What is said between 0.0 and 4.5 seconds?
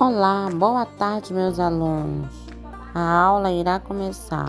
Olá, boa tarde, meus alunos. A aula irá começar.